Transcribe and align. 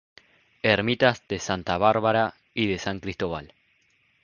Ermitas 0.63 1.21
de 1.27 1.37
"Santa 1.37 1.77
Bárbara" 1.77 2.33
y 2.55 2.65
de 2.65 2.79
"San 2.79 2.99
Cristóbal". 3.01 3.53